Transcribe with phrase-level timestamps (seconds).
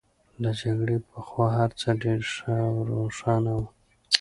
[0.41, 3.67] له جګړې پخوا هرڅه ډېر ښه او روښانه وو